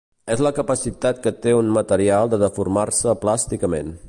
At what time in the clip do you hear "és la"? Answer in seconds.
0.35-0.51